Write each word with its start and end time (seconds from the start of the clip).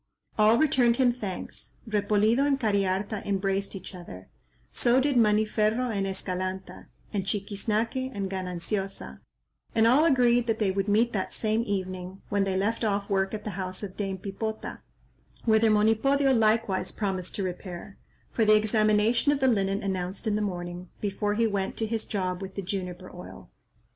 All 0.35 0.57
returned 0.57 0.97
him 0.97 1.13
thanks. 1.13 1.75
Repolido 1.87 2.39
and 2.43 2.59
Cariharta 2.59 3.23
embraced 3.23 3.75
each 3.75 3.93
other; 3.93 4.29
so 4.71 4.99
did 4.99 5.15
Maniferro 5.15 5.91
and 5.91 6.07
Escalanta, 6.07 6.87
and 7.13 7.23
Chiquiznaque 7.23 8.09
and 8.11 8.27
Gananciosa; 8.27 9.19
and 9.75 9.85
all 9.85 10.03
agreed 10.03 10.47
that 10.47 10.57
they 10.57 10.71
would 10.71 10.87
meet 10.87 11.13
that 11.13 11.31
same 11.31 11.61
evening, 11.67 12.23
when 12.29 12.45
they 12.45 12.57
left 12.57 12.83
off 12.83 13.11
work 13.11 13.35
at 13.35 13.43
the 13.43 13.51
house 13.51 13.83
of 13.83 13.95
Dame 13.95 14.17
Pipota, 14.17 14.79
whither 15.45 15.69
Monipodio 15.69 16.33
likewise 16.33 16.91
promised 16.91 17.35
to 17.35 17.43
repair, 17.43 17.99
for 18.31 18.43
the 18.43 18.55
examination 18.55 19.31
of 19.31 19.39
the 19.39 19.47
linen 19.47 19.83
announced 19.83 20.25
in 20.25 20.35
the 20.35 20.41
morning, 20.41 20.89
before 20.99 21.35
he 21.35 21.45
went 21.45 21.77
to 21.77 21.85
his 21.85 22.07
job 22.07 22.41
with 22.41 22.55
the 22.55 22.63
juniper 22.63 23.15
oil. 23.15 23.51